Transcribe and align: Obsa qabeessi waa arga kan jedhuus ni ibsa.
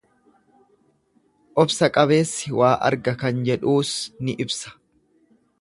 Obsa 1.63 1.91
qabeessi 1.99 2.55
waa 2.61 2.73
arga 2.89 3.15
kan 3.25 3.47
jedhuus 3.51 3.95
ni 4.25 4.39
ibsa. 4.47 4.79